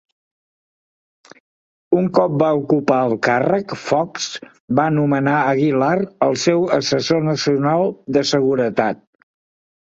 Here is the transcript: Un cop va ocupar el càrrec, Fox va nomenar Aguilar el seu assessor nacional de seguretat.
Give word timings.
Un 1.99 2.07
cop 2.19 2.39
va 2.43 2.47
ocupar 2.61 2.97
el 3.09 3.13
càrrec, 3.29 3.77
Fox 3.83 4.27
va 4.81 4.87
nomenar 4.97 5.37
Aguilar 5.53 5.93
el 6.31 6.41
seu 6.47 6.69
assessor 6.81 7.25
nacional 7.31 7.97
de 8.19 8.29
seguretat. 8.35 9.03